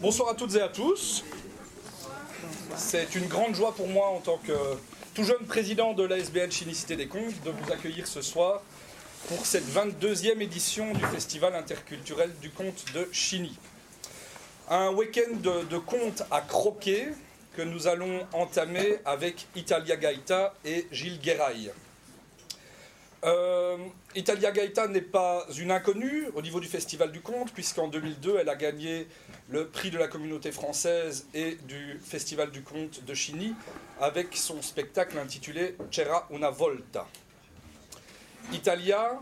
[0.00, 1.24] Bonsoir à toutes et à tous.
[2.76, 4.52] C'est une grande joie pour moi en tant que
[5.12, 8.62] tout jeune président de l'ASBL Chinicité des Comptes de vous accueillir ce soir
[9.26, 13.58] pour cette 22e édition du Festival interculturel du conte de Chini.
[14.70, 17.08] Un week-end de, de contes à croquer
[17.56, 21.72] que nous allons entamer avec Italia Gaita et Gilles Guéraille.
[23.24, 23.76] Euh,
[24.14, 28.48] Italia Gaeta n'est pas une inconnue au niveau du Festival du Conte, puisqu'en 2002, elle
[28.48, 29.08] a gagné
[29.48, 33.54] le prix de la communauté française et du Festival du Conte de Chini
[34.00, 37.08] avec son spectacle intitulé C'era una volta.
[38.52, 39.18] Italia,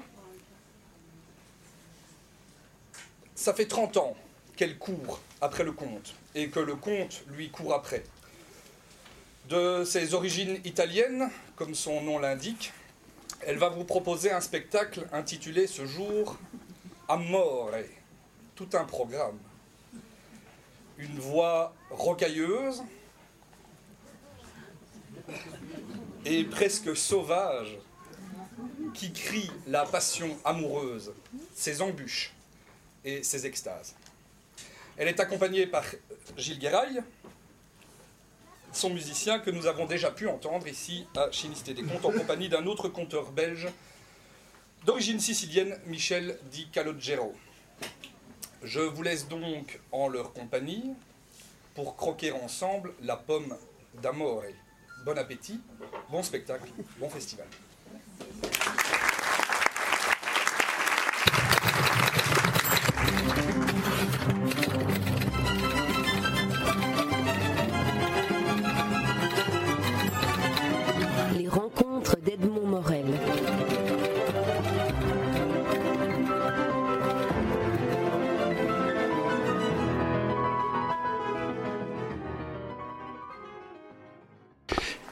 [3.34, 4.17] ça fait 30 ans
[4.56, 8.05] qu'elle court après le conte et que le conte lui court après.
[9.48, 12.73] De ses origines italiennes, comme son nom l'indique,
[13.46, 16.36] elle va vous proposer un spectacle intitulé ce jour
[17.09, 17.70] Amore,
[18.56, 19.38] tout un programme.
[20.98, 22.82] Une voix rocailleuse
[26.25, 27.78] et presque sauvage
[28.94, 31.12] qui crie la passion amoureuse,
[31.55, 32.34] ses embûches
[33.05, 33.94] et ses extases.
[34.97, 35.84] Elle est accompagnée par
[36.36, 37.00] Gilles Guéraille,
[38.72, 42.48] son musicien que nous avons déjà pu entendre ici à Chinisté des Contes en compagnie
[42.48, 43.69] d'un autre conteur belge
[44.84, 47.34] d'origine sicilienne, Michel Di Calogero.
[48.62, 50.94] Je vous laisse donc en leur compagnie
[51.75, 53.56] pour croquer ensemble la pomme
[54.03, 54.44] d'Amore.
[55.05, 55.61] Bon appétit,
[56.11, 57.47] bon spectacle, bon festival.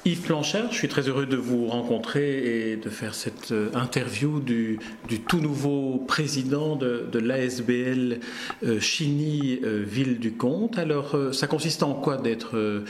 [0.07, 4.39] Yves Planchard, je suis très heureux de vous rencontrer et de faire cette euh, interview
[4.39, 4.79] du,
[5.27, 8.21] tout nouveau président de, l'ASBL
[8.65, 10.77] euh, Chini euh, Ville du Comte.
[10.77, 12.85] Alors, euh, ça consiste en quoi d'être euh,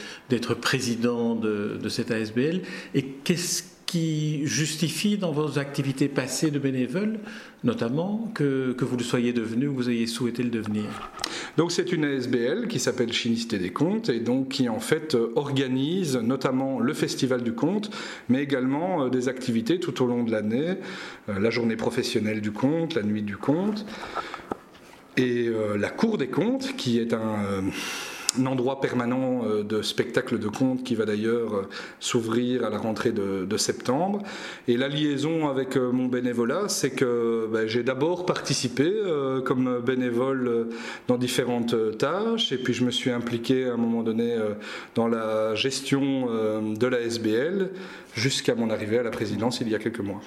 [0.60, 2.62] président de, de cette ASBL
[2.97, 7.18] et qu'est-ce qui justifie dans vos activités passées de bénévole,
[7.62, 10.84] notamment, que, que vous le soyez devenu ou que vous ayez souhaité le devenir
[11.56, 15.32] Donc c'est une ASBL qui s'appelle Chinisté des Contes et donc qui en fait euh,
[15.36, 17.90] organise notamment le Festival du Conte,
[18.28, 20.74] mais également euh, des activités tout au long de l'année,
[21.28, 23.86] euh, la journée professionnelle du conte, la nuit du conte,
[25.16, 27.62] et la Cour des Contes qui est un...
[28.38, 31.68] un endroit permanent euh, de spectacle de contes qui va d'ailleurs euh,
[32.00, 34.22] s'ouvrir à la rentrée de, septembre.
[34.66, 38.92] Et la liaison avec euh, mon bénévolat, c'est que ben, j'ai d'abord participé
[39.44, 40.68] comme bénévole
[41.06, 44.36] dans différentes tâches, et puis je me suis impliqué à un moment donné
[44.94, 46.26] dans la gestion
[46.74, 47.70] de la SBL
[48.14, 50.20] jusqu'à mon arrivée à la présidence il y a quelques mois.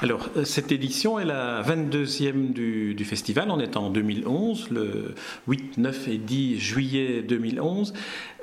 [0.00, 3.50] Alors, euh, cette édition est la 22e du, festival.
[3.50, 5.14] On est en 2011, le
[5.48, 7.92] 8, 9 et 10 juillet 2011.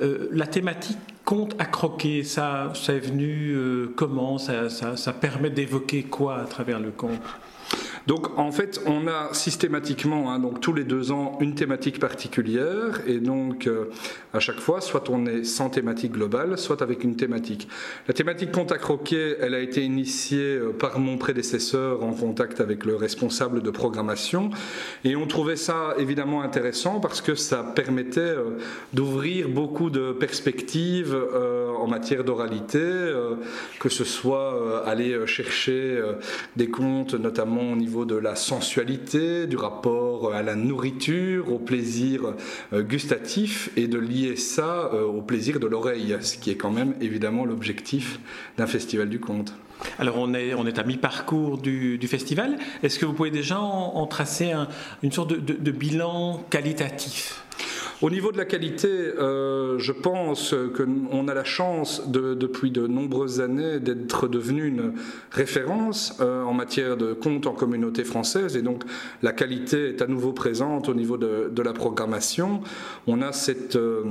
[0.01, 4.37] Euh, la thématique compte à croquer, ça, est venu euh, comment?
[4.37, 7.21] Ça, ça permet d'évoquer quoi à travers le conte?
[8.07, 13.01] Donc en fait, on a systématiquement, hein, donc tous les deux ans, une thématique particulière,
[13.05, 13.85] et donc euh,
[14.33, 17.67] à chaque fois, soit on est sans thématique globale, soit avec une thématique.
[18.07, 22.59] La thématique compte à croquer, elle a été initiée euh, par mon prédécesseur en contact
[22.59, 24.49] avec le responsable de programmation,
[25.03, 28.57] et on trouvait ça évidemment intéressant parce que ça permettait euh,
[28.93, 31.15] d'ouvrir beaucoup de perspectives
[31.81, 33.35] en matière d'oralité, euh,
[33.79, 36.13] que ce soit euh, aller chercher euh,
[36.55, 42.33] des contes, notamment au niveau de la sensualité, du rapport à la nourriture, au plaisir
[42.73, 47.45] gustatif, et de lier ça au plaisir de l'oreille, ce qui est quand même évidemment
[47.45, 48.19] l'objectif
[48.57, 49.53] d'un festival du conte.
[49.97, 52.57] Alors, on est, on est à mi-parcours du, festival.
[52.83, 54.67] Est-ce que vous pouvez déjà en, tracer un-
[55.01, 57.43] une sorte de bilan qualitatif?
[58.01, 62.87] Au niveau de la qualité, euh, je pense qu'on a la chance de- depuis de
[62.87, 64.93] nombreuses années d'être devenu une
[65.29, 68.85] référence euh, en matière de compte en communauté française et donc
[69.21, 72.61] la qualité est à nouveau présente au niveau de, la programmation.
[73.05, 74.03] On a cette euh,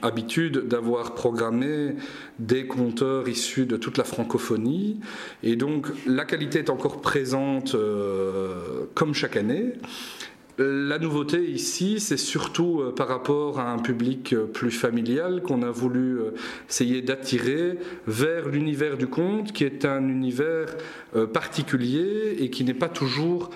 [0.00, 1.96] habitude d'avoir programmé
[2.38, 5.00] des compteurs issus de toute la francophonie
[5.42, 7.76] et donc la qualité est encore présente
[8.94, 9.74] comme chaque année.
[10.58, 15.62] La nouveauté ici, c'est surtout euh, par rapport à un public euh, plus familial qu'on
[15.62, 16.30] a voulu euh,
[16.68, 20.76] essayer d'attirer vers l'univers du conte, qui est un univers
[21.32, 23.50] particulier et qui n'est pas toujours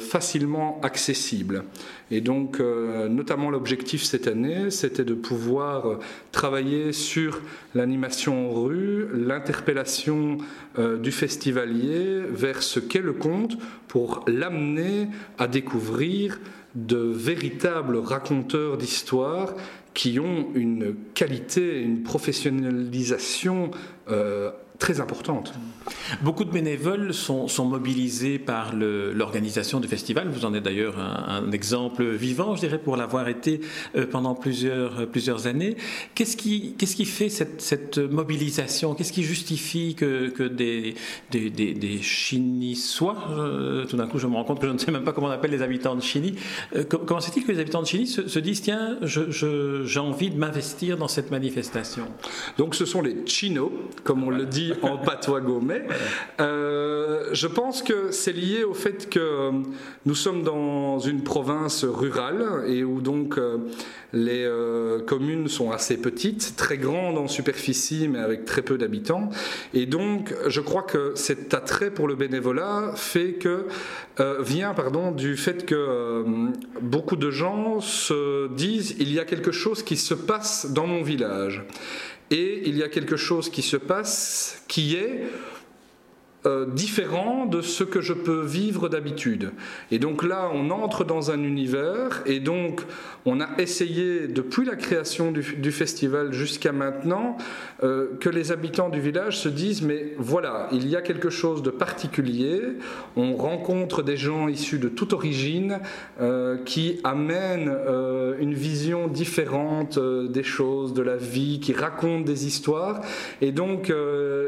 [0.00, 1.62] facilement accessible.
[2.10, 6.00] Et donc, notamment l'objectif cette année, c'était de pouvoir
[6.32, 7.42] travailler sur
[7.76, 10.38] l'animation en rue, l'interpellation
[10.98, 13.56] du festivalier vers ce qu'est le conte
[13.86, 15.06] pour l'amener
[15.38, 16.03] à découvrir
[16.74, 19.54] de véritables raconteurs d'histoire
[19.94, 23.70] qui ont une qualité, une professionnalisation
[24.08, 25.54] euh, très importante.
[26.22, 30.28] Beaucoup de bénévoles sont, mobilisés par l'organisation du festival.
[30.28, 33.60] Vous en êtes d'ailleurs un, exemple vivant, je dirais, pour l'avoir été
[33.96, 35.76] euh, pendant plusieurs, plusieurs années.
[36.14, 38.94] Qu'est-ce qui, qu'est-ce qui fait cette, cette mobilisation?
[38.94, 40.94] Qu'est-ce qui justifie que, que des,
[41.30, 42.00] des, des,
[43.02, 45.28] euh, tout d'un coup je me rends compte que je ne sais même pas comment
[45.28, 46.34] on appelle les habitants de Chini,
[46.74, 50.96] euh, comment c'est-il que les habitants de Chini se, disent, tiens, j'ai envie de m'investir
[50.96, 52.06] dans cette manifestation
[52.58, 55.86] Donc ce sont les Chinos, comme on le dit en patois gourmet.
[56.40, 59.50] Euh, je pense que c'est lié au fait que
[60.04, 63.58] nous sommes dans une province rurale et où donc euh,
[64.12, 69.30] les euh, communes sont assez petites, très grandes en superficie mais avec très peu d'habitants.
[69.72, 73.66] Et donc je crois que cet attrait pour le bénévolat fait que
[74.40, 76.24] vient pardon du fait que
[76.80, 81.02] beaucoup de gens se disent il y a quelque chose qui se passe dans mon
[81.02, 81.64] village.
[82.30, 85.24] Et il y a quelque chose qui se passe qui est
[86.46, 89.52] euh, différent de ce que je peux vivre d'habitude.
[89.90, 92.82] Et donc là, on entre dans un univers, et donc
[93.24, 97.38] on a essayé, depuis la création du, festival jusqu'à maintenant,
[97.82, 101.62] euh, que les habitants du village se disent, mais voilà, il y a quelque chose
[101.62, 102.60] de particulier,
[103.16, 105.80] on rencontre des gens issus de toute origine
[106.20, 107.74] euh, qui amènent
[108.38, 113.00] une vision différente des choses, de la vie, qui racontent des histoires,
[113.40, 113.90] et donc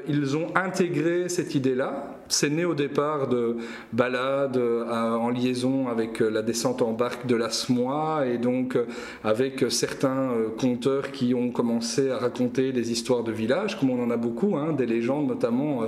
[0.08, 1.85] ils ont intégré cette idée-là
[2.28, 3.56] c'est né au départ de
[3.92, 4.84] balades euh,
[5.14, 8.86] en liaison avec euh, la descente en barque de la Smois et donc euh,
[9.24, 14.10] avec certains conteurs qui ont commencé à raconter des histoires de village, comme on en
[14.10, 15.82] a beaucoup, hein, des légendes notamment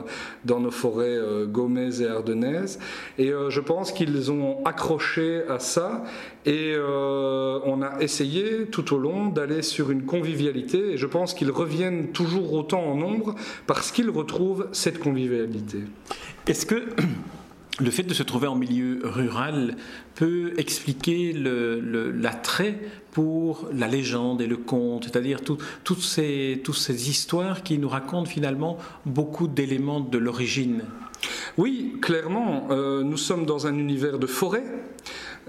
[0.44, 2.78] dans nos forêts gomaises et ardennaises.
[3.18, 6.04] Et je pense qu'ils ont accroché à ça
[6.48, 11.50] et on a essayé tout au long d'aller sur une convivialité et je pense qu'ils
[11.50, 13.34] reviennent toujours autant en nombre
[13.66, 15.80] parce qu'ils retrouvent cette convivialité.
[16.46, 16.86] Est-ce que
[17.80, 19.76] le fait de se trouver en milieu rural
[20.14, 22.78] peut expliquer l'attrait
[23.12, 28.28] pour la légende et le conte, c'est-à-dire toutes, ces, toutes ces histoires qui nous racontent
[28.28, 30.82] finalement beaucoup d'éléments de l'origine?
[31.56, 34.64] Oui, clairement, euh, nous sommes dans un univers de forêt.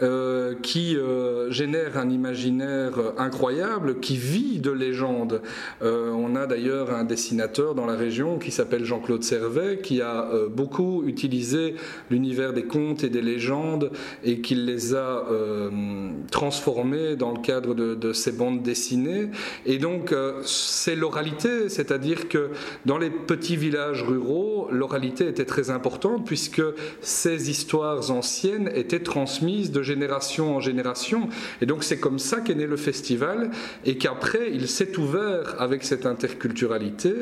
[0.02, 5.42] Euh, qui euh, génère un imaginaire incroyable, qui vit de légendes.
[5.82, 10.30] Euh, on a d'ailleurs un dessinateur dans la région qui s'appelle Jean-Claude Servet, qui a
[10.50, 11.76] beaucoup utilisé
[12.10, 13.92] l'univers des contes et des légendes
[14.24, 15.26] et qui les a
[16.32, 19.30] transformés dans le cadre de, de ces bandes dessinées.
[19.66, 20.14] Et donc
[20.44, 22.50] c'est l'oralité, c'est-à-dire que
[22.86, 26.64] dans les petits villages ruraux, l'oralité était très importante puisque
[27.02, 31.30] ces histoires anciennes étaient transmises de génération en génération.
[31.62, 33.52] Et donc c'est comme ça qu'est né le festival
[33.86, 37.14] et qu'après il s'est ouvert avec cette interculturalité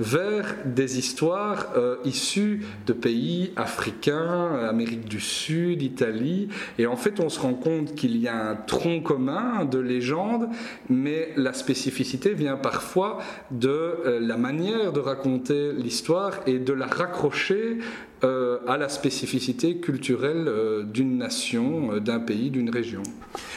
[0.00, 6.48] vers des histoires euh, issues de pays africains, Amérique du Sud, Italie.
[6.78, 10.48] Et en fait on se rend compte qu'il y a un tronc commun de légendes,
[10.88, 13.18] mais la spécificité vient parfois
[13.50, 17.78] de euh, la manière de raconter l'histoire et de la raccrocher
[18.24, 23.02] euh, à la spécificité culturelle euh, d'une nation, euh, d'un pays, d'une région.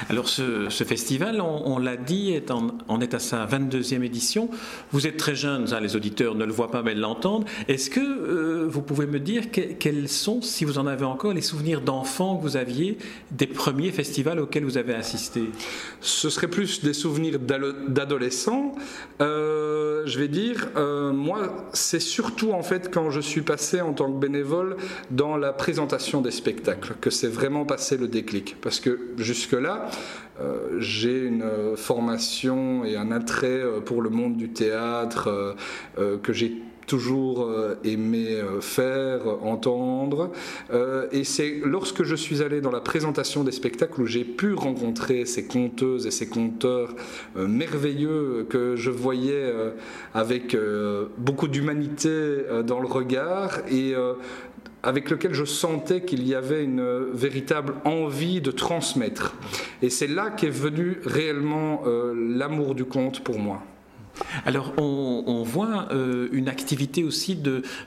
[0.10, 4.50] Alors ce, festival, on, l'a dit, est en, est à sa 22e édition.
[4.92, 7.46] Vous êtes très jeune, hein, les auditeurs ne le voient pas mais l'entendent.
[7.68, 11.82] Est-ce que vous pouvez me dire quels sont, si vous en avez encore, les souvenirs
[11.82, 12.98] d'enfants que vous aviez
[13.32, 15.44] des premiers festivals auxquels vous avez assisté?
[16.02, 18.74] Ce serait plus des souvenirs d'adolescents.
[19.20, 20.70] je vais dire,
[21.14, 24.55] moi, c'est surtout en fait quand je suis passé en tant que bénévole
[25.12, 28.58] dans la présentation des spectacles, que c'est vraiment passé le déclic.
[28.62, 29.90] Parce que jusque-là,
[30.42, 31.46] euh, j'ai une
[31.78, 35.56] formation et un attrait euh, pour le monde du théâtre
[35.98, 37.50] euh, que j'ai toujours
[37.84, 38.28] aimé
[38.62, 40.32] faire, entendre.
[41.12, 45.26] et c'est lorsque je suis allé dans la présentation des spectacles où j'ai pu rencontrer
[45.26, 46.96] ces conteuses et ces conteurs
[47.36, 49.54] merveilleux que je voyais
[50.14, 50.56] avec
[51.18, 53.94] beaucoup d'humanité dans le regard et
[54.84, 59.36] avec lequel je sentais qu'il y avait une véritable envie de transmettre.
[59.82, 61.84] Et c'est là qu'est venu réellement
[62.16, 63.64] l'amour du conte pour moi.
[64.46, 67.38] Alors, on, voit euh, une activité aussi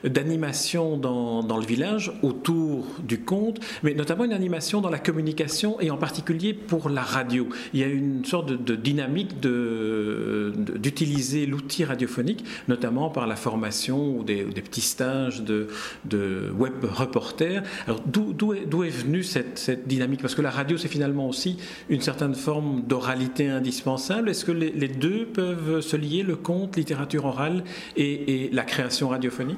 [0.03, 5.79] d'animation dans, dans, le village autour du conte, mais notamment une animation dans la communication
[5.81, 7.47] et en particulier pour la radio.
[7.73, 14.23] Il y a une sorte de, dynamique d'utiliser l'outil radiophonique, notamment par la formation ou
[14.23, 15.67] des, petits stages de,
[16.05, 17.63] de web reporters.
[17.87, 20.21] Alors, d'où est, est, venue cette, cette, dynamique?
[20.21, 21.57] Parce que la radio, c'est finalement aussi
[21.89, 24.29] une certaine forme d'oralité indispensable.
[24.29, 26.18] Est-ce que les deux peuvent se lier?
[26.23, 27.63] Le conte, littérature orale
[27.95, 29.57] et, la création radiophonique?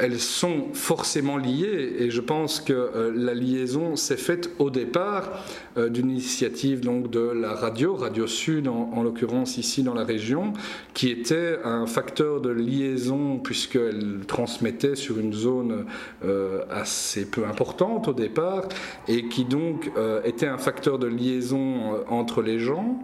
[0.00, 5.44] Elles sont forcément liées et je pense que euh, la liaison s'est faite au départ
[5.76, 10.54] euh, d'une initiative donc de la radio, Radio Sud en, l'occurrence ici dans la région,
[10.94, 15.84] qui était un facteur de liaison puisqu'elle transmettait sur une zone
[16.24, 18.68] euh, assez peu importante au départ
[19.06, 19.90] et qui donc
[20.24, 22.98] était un facteur de liaison entre les gens.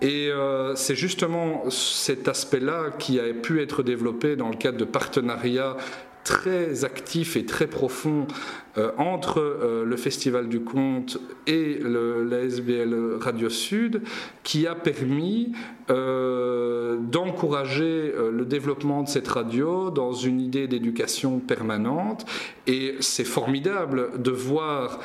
[0.00, 0.30] Et
[0.74, 5.76] c'est justement cet aspect-là qui a pu être développé dans le cadre de partenariats
[6.28, 8.26] très actifs et très profonds
[8.76, 11.16] euh, entre euh, le Festival du Conte
[11.46, 14.02] et le, la SBL Radio Sud,
[14.42, 15.52] qui a permis
[15.88, 22.26] d'encourager le développement de cette radio dans une idée d'éducation permanente.
[22.66, 25.00] Et c'est formidable de voir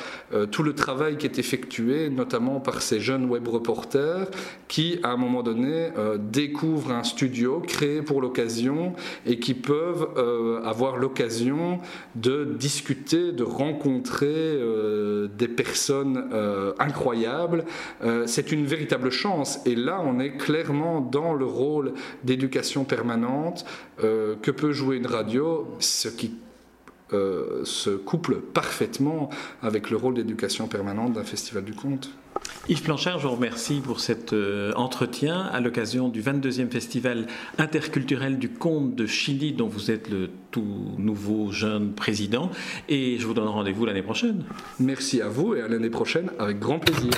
[0.50, 4.26] tout le travail qui est effectué, notamment par ces jeunes web reporters
[4.68, 10.08] qui à un moment donné, euh, découvrent un studio créé pour l'occasion et qui peuvent
[10.16, 11.13] euh, avoir l'occasion
[12.14, 16.30] de discuter, de rencontrer euh, des personnes
[16.78, 17.64] incroyables.
[18.26, 19.60] C'est une véritable chance.
[19.66, 21.92] Et là, on est clairement dans le rôle
[22.22, 23.64] d'éducation permanente
[23.98, 26.34] que peut jouer une radio, ce qui
[27.10, 29.30] se couple parfaitement
[29.62, 32.10] avec le rôle d'éducation permanente d'un festival du conte.
[32.66, 37.26] Yves Planchard, je vous remercie pour cet euh, entretien à l'occasion du 22e Festival
[37.58, 42.50] interculturel du conte de Chili, dont vous êtes le tout nouveau jeune président.
[42.88, 44.44] Et je vous donne rendez-vous l'année prochaine.
[44.80, 47.10] Merci à vous et à l'année prochaine avec grand plaisir.